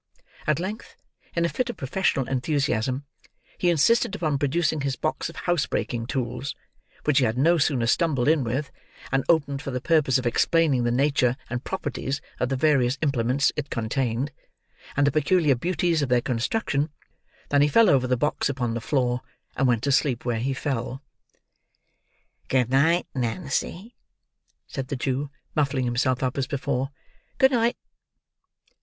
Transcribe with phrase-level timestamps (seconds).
[0.47, 0.95] At length,
[1.35, 3.05] in a fit of professional enthusiasm,
[3.59, 6.55] he insisted upon producing his box of housebreaking tools:
[7.03, 8.71] which he had no sooner stumbled in with,
[9.11, 13.51] and opened for the purpose of explaining the nature and properties of the various implements
[13.55, 14.31] it contained,
[14.97, 16.89] and the peculiar beauties of their construction,
[17.49, 19.21] than he fell over the box upon the floor,
[19.55, 21.03] and went to sleep where he fell.
[22.47, 23.93] "Good night, Nancy,"
[24.65, 26.89] said the Jew, muffling himself up as before.
[27.37, 27.77] "Good night."